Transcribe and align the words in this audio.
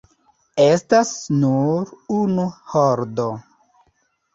Estas 0.63 1.11
nur 1.45 1.95
unu 2.23 2.51
holdo. 2.75 3.33